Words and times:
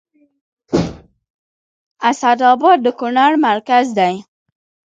اسداباد 2.09 2.77
د 2.83 2.87
کونړ 2.99 3.31
مرکز 3.47 3.85
دی 3.99 4.15